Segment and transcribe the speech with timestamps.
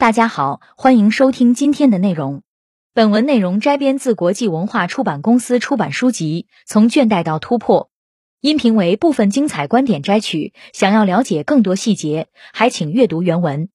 [0.00, 2.42] 大家好，欢迎收听今天的内容。
[2.94, 7.84] 本文内容摘编自国际文化出版公司出版书籍《从倦怠到突破》，
[8.40, 10.54] 音频为部分精彩观点摘取。
[10.72, 13.68] 想要了解更多细节，还请阅读原文。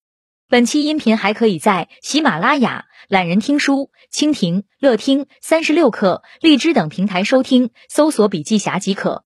[0.49, 9.25] 本期音频还可以在喜马拉雅、懒人听书、蜻蜓、乐听、三十六课、荔枝等平台收听，搜索“笔记侠”即可。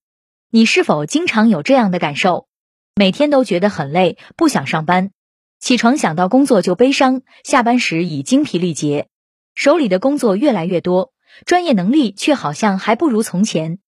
[0.50, 2.46] 你是否经常有这样的感受？
[2.94, 5.12] 每天都觉得很累，不想上班。
[5.60, 9.08] 起床想到工作就悲伤，下班时已精疲力竭，
[9.54, 11.12] 手里的工作越来越多，
[11.44, 13.78] 专业能力却好像还不如从前。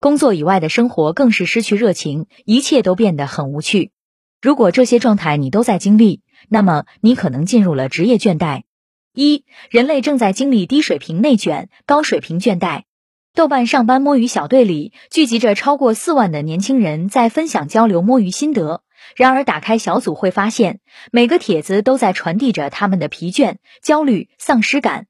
[0.00, 3.92] 工作以外的生活更是失去热情，一切都变得很无趣。
[4.42, 8.62] 如果这些状态你都在经历，那么你可能进入了职业倦怠。
[9.14, 12.82] 一，人类正在经历低水平内卷、高水平倦怠。
[13.34, 18.82] 豆瓣上班摸鱼小队里聚集着超过四万的年轻人，在分享交流摸鱼心得。
[19.16, 20.80] 然而，打开小组会发现，
[21.12, 25.06] 每个帖子都在传递着他们的疲倦、焦虑、丧失感。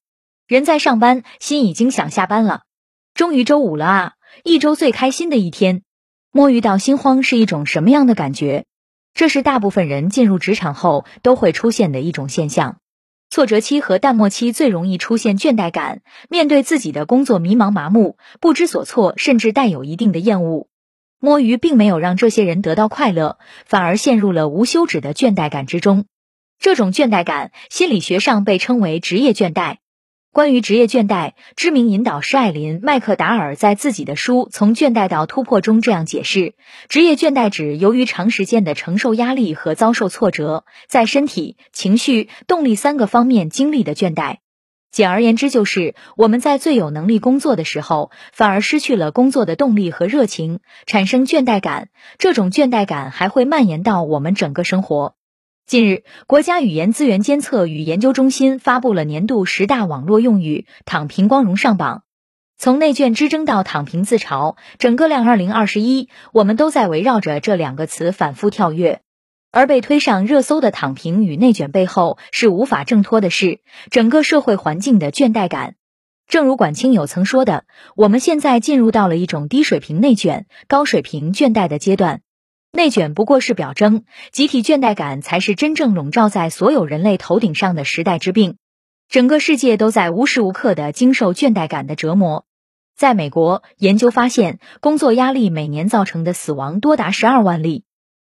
[0.47, 2.63] 人在上班，心已经想下班了。
[3.15, 4.13] 终于周五了啊！
[4.45, 5.83] 一周最开心的一天。
[6.33, 8.65] 摸鱼到心慌是一种什么样的感觉？
[9.13, 12.79] 这是大部分人进入职场后都会出现的一种现象。
[13.29, 20.68] 挫折期和淡漠期最容易出现倦怠感，面对自己的工作迷茫麻木、不知所措，甚至带有一定的厌恶。
[21.21, 26.07] 摸鱼并没有让这些人得到快乐，反而陷入了无休止的倦怠感之中。
[26.59, 29.77] 这种倦怠感，心理学上被称为职业倦怠。
[30.32, 36.54] 关于职业倦怠，知名引导师艾琳·麦克达尔在自己的书《从倦怠到突破》中这样解释：
[36.88, 44.37] 职业倦怠指由于长时间的承受压力和遭受挫折，在身体、情绪、动力三个方面经历的倦怠。
[44.91, 51.91] 简而言之，就是我们在最有能力工作的时候，反而失去了工作的动力和热情，产生倦怠感。
[52.19, 55.15] 这种倦怠感还会蔓延到我们整个生活。
[55.65, 62.02] 近日，国家语言资源监测与研究中心发布了年度十大网络用语“躺平光荣”上榜。
[62.59, 69.03] 从内卷之争到躺平自嘲，整个两二零二十一，我们都在围绕着这两个词反复跳跃。
[69.53, 75.75] 而被推上热搜的躺平与内卷背后，是无法挣脱的是整个社会环境的倦怠感。
[76.28, 77.65] 正如管清友曾说的
[77.97, 82.21] ：“我们现在进入到了一种低水平内卷、高水平倦怠的阶段。
[82.71, 88.59] 内卷不过是表征，集体倦怠感才是真正笼罩在所有人类头顶上的时代之病。
[89.09, 92.44] 整个世界都在无时无刻的经受倦怠感的折磨。
[92.97, 97.83] 在美国，研究发现，工作压力每年造成的死亡多达十二万例。”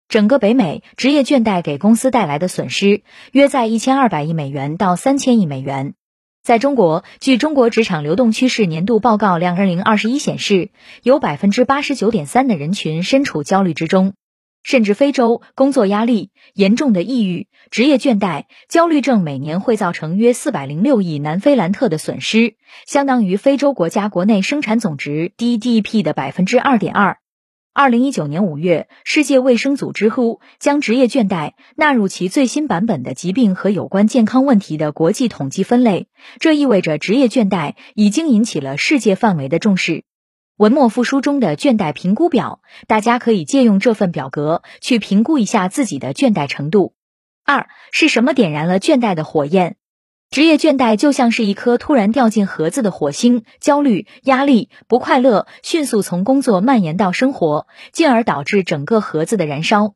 [0.09, 3.01] 整个北美职业倦怠给公司带来的损失
[3.33, 5.95] 约在一千二百亿美元到三千亿美元。
[6.41, 10.69] 在中国，据《中国职场流动趋势年度报告》两二零二十一显示，
[11.03, 14.13] 有百分之八十九点三的人群身处焦虑之中。
[14.63, 27.17] 甚至非洲，工作压力严重的抑郁、职业倦怠、焦虑症每年会造成约四百零六亿南非兰特的损失，相当于非洲国家国内生产总值 GDP 的百分之二点二。
[27.79, 36.07] 二零一九年五月，世界卫生组织呼将职业倦怠纳入其最新版本的疾病和有关健康问题的国际统计分类。
[36.39, 40.05] 这意味着职业倦怠已经引起了世界范围的重视。
[40.57, 46.95] 文末附书中的倦怠评估表，大家可以借用这份表格去评估一下自己的倦怠程度。
[47.45, 49.75] 二是什么点燃了倦怠的火焰？
[50.29, 59.93] 职业倦怠就像是一颗突然掉进盒子的火星，焦虑、压力、不快乐迅速从工作蔓延到生活，进而导致整个盒子的燃烧。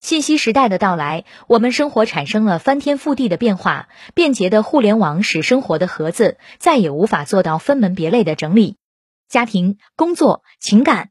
[0.00, 3.88] 信息时代的到来，我们生活产生了翻天覆地的变化。
[4.14, 8.76] 便捷的互联网使生活的盒子再也无法做到分门别类的整理，
[9.28, 11.10] 家庭、工作、情感。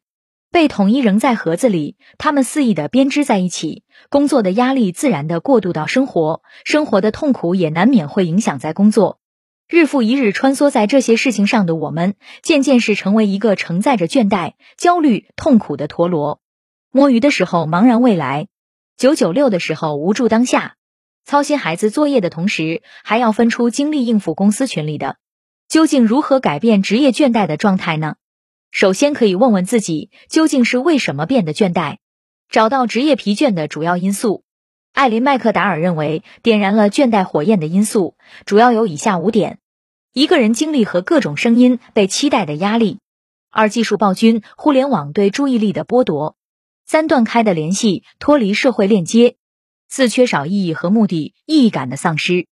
[0.52, 3.84] 被统一扔在盒子里，他们肆意的编织在一起。
[4.10, 9.20] 工作的压力自然的过渡到生活，生活的痛苦也难免会影响在工作。
[9.68, 16.42] 日复一日穿梭在这些事情上的我们，渐渐是成为一个承载着倦怠、焦虑、痛苦的陀螺。
[16.92, 18.48] 摸鱼的时候茫然未来，
[18.98, 20.78] 九九六的时候无助当下，
[21.24, 25.18] 操心孩子作业的同时，还要分出精力应付公司群里的。
[25.68, 28.16] 究竟如何改变职业倦怠的状态呢？
[28.72, 31.98] 首先可以问问自己，究竟是为什么变得倦怠？
[32.50, 34.44] 找到职业疲倦的主要因素。
[34.94, 39.60] 艾琳·麦克达尔认为，点燃了倦怠火焰的因素主要有以下五点：
[40.14, 42.98] 一个人经历和各种声音被期待的压力；
[43.52, 46.36] 二技术暴君，互联网对注意力的剥夺；
[46.86, 49.36] 三断开的联系，脱离社会链接；
[49.88, 52.46] 四缺少意义和目的，意义感的丧失；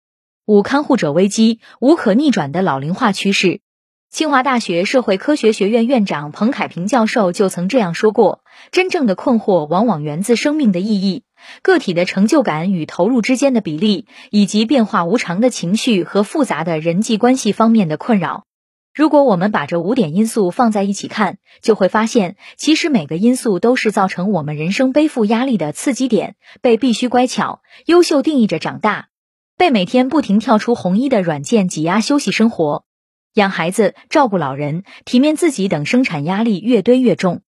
[0.46, 3.62] 五看护者危机，无可逆转的老龄化趋势。
[4.09, 11.24] 清华大学社会科学学院院长彭凯平教授就曾这样说过：“真正的困惑往往源自生命的意义，
[11.62, 18.45] 个体的成就感与投入之间的比例，以及变化无常的情绪和复杂的人际关系方面的困扰。
[18.95, 26.36] 如果我们把这五点因素放在一起看，就会发现，其实每个因素都是造成我们人生背负压力的刺激点。
[26.62, 29.09] 被必须乖巧、优秀定义着长大，
[29.57, 32.86] 被每天不停跳出红衣的软件挤压休息生活，
[33.38, 37.42] 养孩子、照顾老人、体面自己等生产压力越堆越重，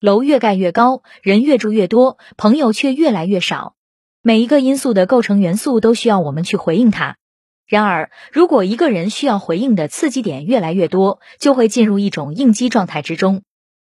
[0.00, 3.76] 楼越盖越高，人越住越多，朋友却越来越少。
[4.22, 7.16] 每一个因素的构成元素都需要我们去回应它。
[7.64, 13.42] 然而，如果一个人需要回应的刺激点越来越多，就会进入一种应激状态之中。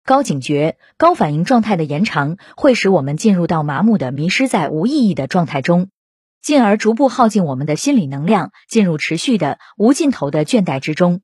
[0.05, 5.89] 高警觉、高反应状态的延长，会使我们进入到麻木的迷失在无意义的状态中，
[6.39, 11.21] 进而逐步耗尽我们的心理能量，进入持续的无尽头的倦怠之中。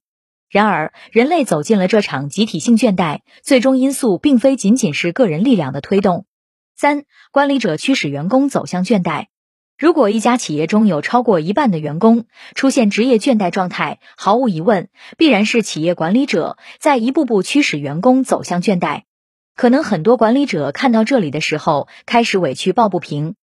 [0.54, 6.28] 然而，人类走进了这场集体性倦怠，最终因素并非仅仅是个人力量的推动。
[6.76, 9.26] 三、管理者驱使员工走向倦怠。
[9.80, 19.06] 如果一家企业中有超过一半的员工出现职业倦怠状态，毫无疑问，必然是企业管理者在一步步驱使员工走向倦怠。
[19.56, 23.34] 可能很多管理者看到这里的时候，开始委屈抱不平。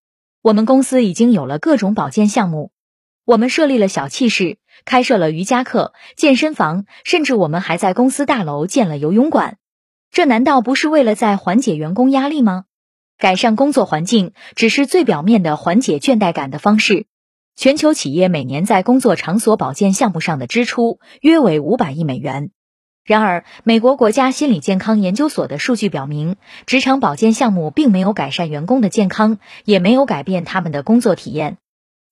[0.43, 2.71] 我们公司已经有了各种保健项目，
[3.31, 9.57] 我们设立了小憩室，开设了瑜伽课、健身房，甚至我们还在公司大楼建了游泳馆。
[10.11, 12.65] 这难道不是为了在缓解员工压力吗？
[13.19, 17.07] 改善工作环境只是最表面的缓解倦怠感的方式。
[17.55, 22.51] 全球企业每年在工作场所保健项目上的支出约为五百亿美元。
[23.05, 26.35] 然而，美国国家心理健康研究所的数据表明，
[26.67, 31.59] 职场保健项目并没有改善员工的健康，也没有改变他们的工作体验。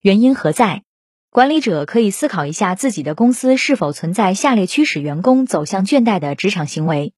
[0.01, 0.85] 原因何在？
[1.31, 7.13] 管理者可以思考一下自己的公司是否存在下列驱使员工走向倦怠的职场行为：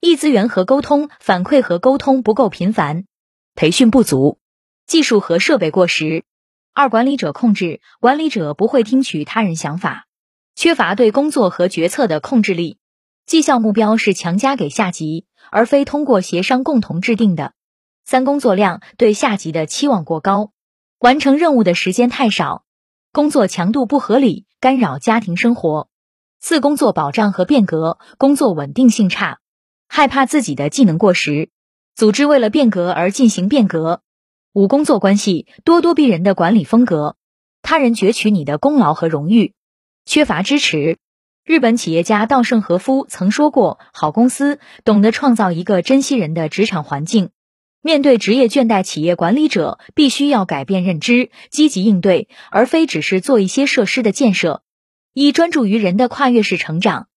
[0.00, 3.04] 一、资源和沟通反馈和沟通不够频繁。
[3.56, 4.38] 培训不足，
[4.86, 6.22] 技术和设备过时；
[6.72, 10.06] 二、管理者控制，管理者不会听取他人想法，
[10.54, 12.78] 缺乏对工作和决策的控制力。
[13.26, 17.52] 绩效目标是强加给下级，而非通过协商共同制定的。
[18.04, 20.52] 三、工作量对下级的期望过高，
[21.00, 22.64] 完成任务的时间太少，
[23.10, 25.88] 工作强度不合理，干扰家庭生活。
[26.40, 29.38] 四、工作保障和变革，工作稳定性差，
[29.88, 31.48] 害怕自己的技能过时。
[31.96, 34.02] 组织为了变革而进行变革，
[34.52, 37.16] 五工作关系咄咄逼人的管理风格，
[37.62, 39.54] 他人攫取你的功劳和荣誉，
[40.04, 40.98] 缺乏支持。
[41.44, 47.30] 日本企业家稻盛和夫曾说过：“好公司懂得创造一个珍惜人的职场环境。”
[47.80, 54.62] 面对职业倦怠，企业管理者必须要改变认知，积极应对，而非只是做一些设施的建设。
[55.14, 57.08] 一专注于人的跨越式成长。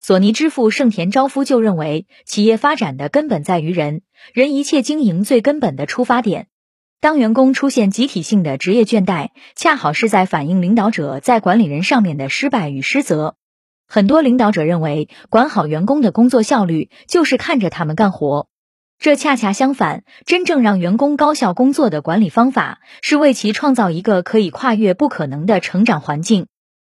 [0.00, 4.02] 索尼之父盛田昭夫就认为，企业发展的根本在于人，
[4.32, 6.46] 人一切经营最根本的出发点。
[7.00, 13.36] 当员工出现集体性的职业倦怠，恰好是在反映领导者在管理人上面的失败与失责。
[13.86, 18.48] 很多领导者认为，管好员工的工作效率就是看着他们干活，
[18.98, 20.04] 这恰恰相反。
[20.24, 26.46] 真正让员工高效工作的管理方法，是为其创造一个可以跨越不可能的成长环境。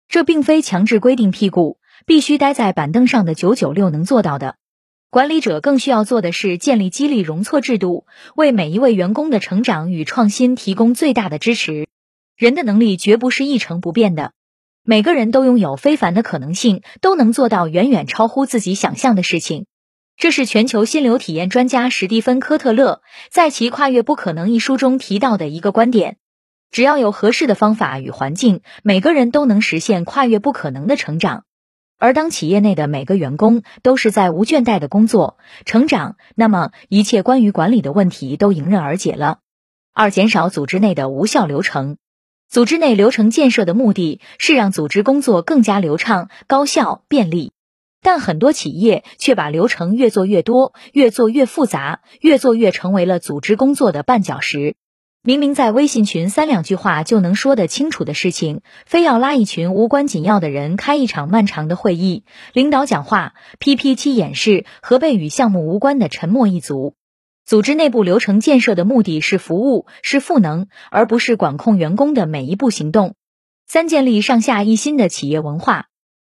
[0.08, 1.78] 这并非强制规定屁股。
[2.04, 4.56] 必须待在板凳上的九九六能做到的，
[5.10, 8.06] 管理者更需要做的是建立激励容错制度，
[8.36, 11.88] 为每一位员工的成长与创新提供最大的支持。
[12.36, 14.32] 人的能力绝不是一成不变的，
[14.84, 19.66] 每个人都拥有非凡的可能性，都能做到远远超乎自己想象的事情。
[20.18, 26.16] 这是全球心流体验专家史蒂芬·科特勒在其《跨越不可能》一书中提到的一个观点：
[26.70, 31.44] 只要有合适的方法与环境，每个人都能实现跨越不可能的成长。
[31.98, 39.40] 而当企业内的每个员工都是在无倦怠的工作、成长，那么一切关于管理的问题都迎刃而解了。
[39.92, 41.98] 二、减少组织内的无效流程。
[42.48, 47.52] 组织内流程建设的目的是让组织工作更加流畅、高效、便利，
[48.02, 54.74] 但很多企业却把流程越做越多、越做越复杂、越做越成为了组织工作的绊脚石。
[55.22, 62.22] 明明在微信群三两句话就能说得清楚的事情，非要拉一群无关紧要的人开一场漫长的会议，
[62.52, 66.94] 领导讲话、PPT 演示和被与项目无关的沉默一族。
[67.44, 73.16] 组织内部流程建设的目的是服务，是赋能，而不是管控员工的每一步行动。
[73.66, 75.86] 三、建立上下一心的企业文化。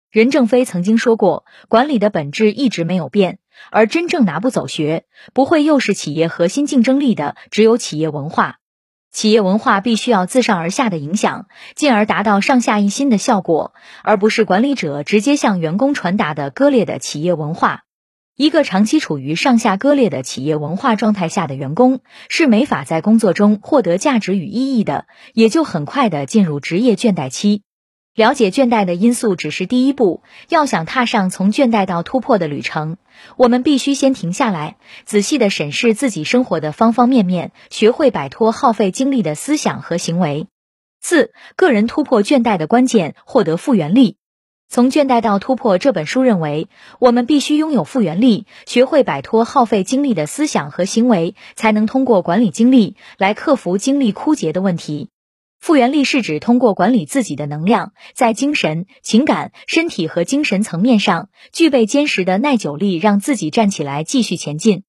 [0.09, 3.39] 任正非曾经说过，管理的本质一直没有变，
[3.71, 8.59] 而真正拿不走学，不会又是企业核心竞争力的，只有企业文化。
[9.11, 13.73] 企业文化必须要自上而下的影响，进而达到上下一心的效果，
[14.03, 17.83] 而不是管理者直接向员工传达的割裂的企业文化。
[18.35, 27.63] 一个长期处于上下割裂的企业文化状态下的员工，是没法在工作中获得价值与意义的，也就很快的进入职业倦怠期。
[28.17, 32.97] 了解倦怠的因素只是第一步，要想踏上从倦怠到突破的旅程，
[33.35, 40.47] 我们必须先停下来，仔细的审视自己生活的方方面面，学会摆脱耗费精力的思想和行为。
[40.99, 44.17] 四、个人突破倦怠的关键，获得复原力。
[44.67, 55.09] 从倦怠到突破这本书认为，我们必须拥有复原力，学会摆脱耗费精力的思想和行为，才能通过管理精力来克服精力枯竭的问题。
[55.59, 64.83] 复原力是指通过管理自己的能量，在精神、情感、身体和精神层面上具备坚实的耐久力，让自己站起来继续前进。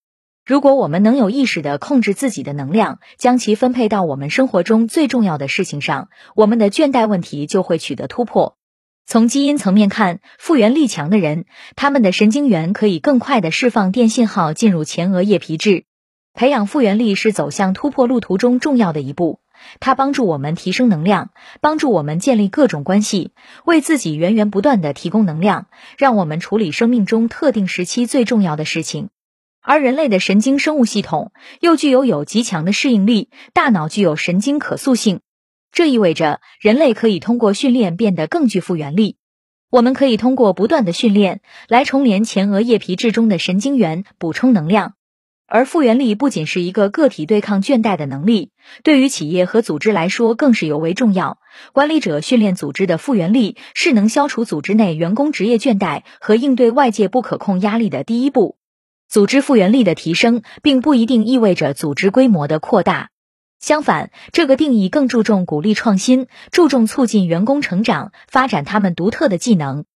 [0.45, 8.57] 如果我们能有意识地控制自己的能量，将其分配到我们生活中最重要的事情上，我们的倦怠问题就会取得突破。
[9.05, 11.47] 从基因层面看，复原力强的人，
[11.77, 15.85] 他们的神经元可以更快地释放电信号进入前额叶皮质。
[16.35, 19.41] 培养复原力是走向突破路途中重要的一步，
[19.81, 23.33] 它帮助我们提升能量，帮助我们建立各种关系，
[23.65, 29.11] 为自己源源不断的提供能量，让我们处理生命中特定时期最重要的事情。
[29.61, 35.21] 而人类的神经生物系统又具有有极强的适应力，大脑具有神经可塑性。
[35.71, 39.17] 这意味着人类可以通过训练变得更具复原力。
[39.71, 44.95] 我们可以通过不断的训练来重连前额叶皮质中的神经元，补充能量。
[45.51, 48.51] 而复原力不仅是一个个体对抗倦怠的能力，
[48.85, 51.39] 对于企业和组织来说更是尤为重要。
[51.73, 58.59] 管理者训练组织的复原力，是能消除组织内员工职业倦怠和应对外界不可控压力的第一步。
[59.09, 63.09] 组织复原力的提升，并不一定意味着组织规模的扩大。
[63.59, 69.87] 相反，这个定义更注重鼓励创新，注重促进员工成长，发展他们独特的技能，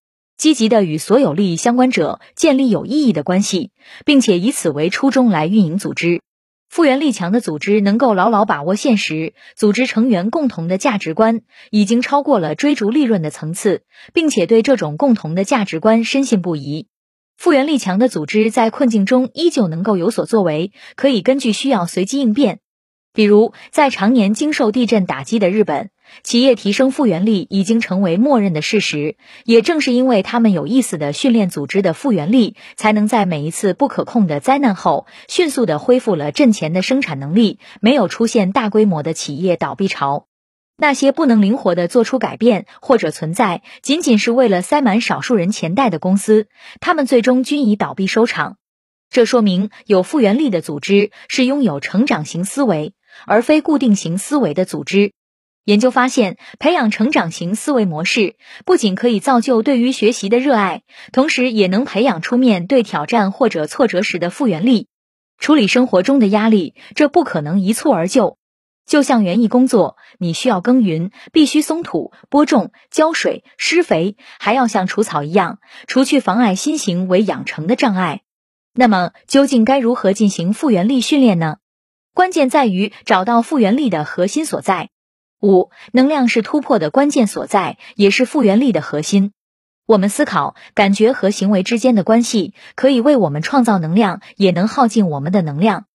[0.42, 3.70] 积极的与所有利益相关者建立有意义的关系，
[4.04, 6.20] 并且以此为初衷来运营组织。
[6.68, 13.82] 复原力强的组织能够牢牢把握现实，组织成员共同的价值观已经超过了追逐利润的层次，
[14.12, 16.88] 并且对这种共同的价值观深信不疑。
[17.36, 22.58] 复原力强的组织在困境中依旧能够有所作为，可以根据需要随机应变。
[23.14, 25.90] 比如，在常年经受地震打击的日本，
[26.22, 29.16] 企业提升复原力已经成为默认的事实。
[29.44, 40.26] 也正是因为他们有意识的训练组织的复原力，才能在每一次不可控的灾难后，迅速的恢复了震前的生产能力，没有出现大规模的企业倒闭潮。
[40.78, 46.46] 那些不能灵活的做出改变，或者存在仅仅是为了塞满少数人钱袋的公司，
[46.80, 48.56] 他们最终均以倒闭收场。
[49.10, 52.94] 这说明，有复原力的组织是拥有成长型思维。
[53.26, 55.12] 而非固定型思维的组织。
[55.64, 64.88] 研究发现，培养成长型思维模式，不仅可以造就对于学习的热爱，同时也能培养出面对挑战或者挫折时的复原力。
[65.38, 68.38] 处理生活中的压力，这不可能一蹴而就。
[68.84, 78.22] 就像园艺工作，你需要耕耘，必须松土、播种、浇水、施肥，还要像除草一样，除去妨碍新型为养成的障碍。
[78.74, 81.58] 那么，究竟该如何进行复原力训练呢？
[82.14, 84.90] 关键在于找到复原力的核心所在。
[85.40, 89.32] 五，能量是突破的关键所在，也是复原力的核心。
[89.86, 95.86] 我们思考、感觉和行为之间的关系，可以为我们创造能量，也能耗尽我们的能量。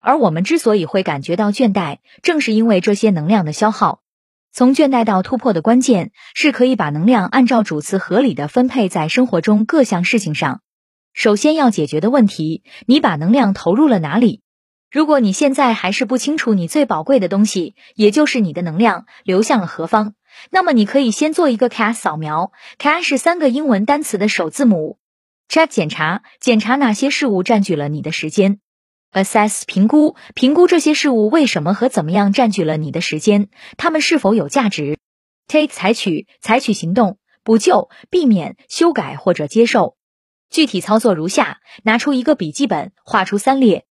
[0.00, 4.00] 而我们之所以会感觉到倦怠，正是因为这些能量的消耗。
[4.52, 10.60] 从倦怠到突破的关键，是可以把能量按照主次合理的分配在生活中各项事情上。
[11.12, 14.43] 首先要解决的问题，你把能量投入了哪里？
[14.94, 20.14] 如果你现在还是不清楚你最宝贵的东西，也就是你的能量流向了何方，
[20.50, 22.52] 那么你可以先做一个 CAS 扫描。
[22.78, 25.00] CAS 是三个英文单词的首字母。
[25.48, 28.60] Check 检查，检查哪些事物占据了你的时间。
[29.12, 35.00] Assess 评估，评估这些事物为什么和怎么样占据了你的时间，它们是否有价值。
[35.48, 39.96] Take 采取，采取行动，补救、避免、修改或者接受。
[40.50, 43.86] 具体操作如下：拿出一个笔记本，画出三列。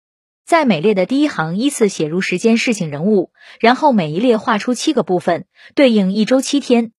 [0.46, 3.32] 在每列的第一行依次写入时间、事情、人物，
[3.62, 6.92] 然后每一列画出七个部分，对应一周七天。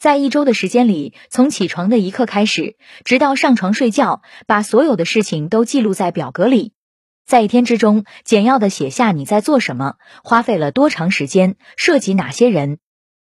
[0.00, 6.72] 在一周的时间里，从起床的一刻开始，直到上床睡觉，把所有的事情都记录在表格里。
[7.24, 12.78] 在一天之中，简要的写下你在做什么，花费了多长时间，涉及哪些人。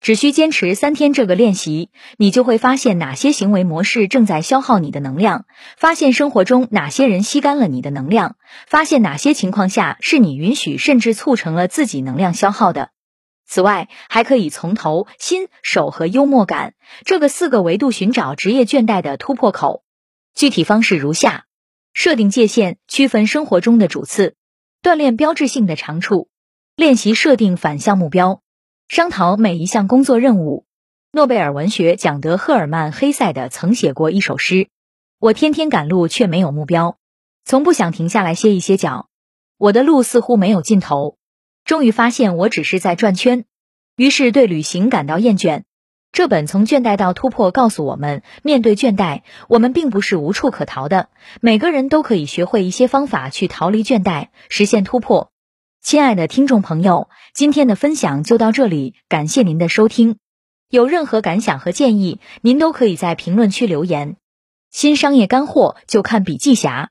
[0.02, 5.46] 只需坚持三天这个练习，你就会发现哪些行为模式正在消耗你的能量，
[5.78, 12.92] 发现生活中哪些人吸干了你的能量，发现哪些情况下是你允许甚至促成了自己能量消耗的。
[13.46, 19.84] 此外，还可以从头、心、手和幽默感这个四个维度寻找职业倦怠的突破口。
[20.36, 21.46] 具体方式如下：
[21.94, 24.36] 设定界限，区分生活中的主次，
[24.82, 26.30] 锻炼标志性的长处，
[26.76, 28.42] 练习设定反向目标，
[28.90, 30.66] 商讨每一项工作任务。
[31.12, 34.68] 诺贝尔文学奖得赫尔曼·黑塞的曾写过一首诗
[35.22, 36.98] ：“我天天赶路，却没有目标，
[37.46, 39.08] 从不想停下来歇一歇脚。
[39.60, 41.18] 我的路似乎没有尽头，
[41.66, 43.46] 终于发现我只是在转圈，
[43.96, 45.66] 于是对旅行感到厌倦。”
[46.12, 51.10] 这本从倦怠到突破告诉我们，面对倦怠，我们并不是无处可逃的，
[51.42, 55.32] 每个人都可以学会一些方法去逃离倦怠，实现突破。
[55.82, 60.18] 亲爱的听众朋友，今天的分享就到这里，感谢您的收听。
[60.70, 64.18] 有任何感想和建议，您都可以在评论区留言。
[64.70, 66.90] 新商业干货就看笔记侠。